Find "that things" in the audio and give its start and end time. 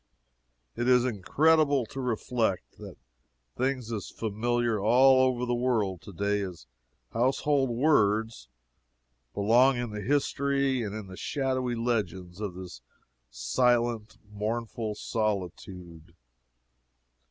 2.79-3.91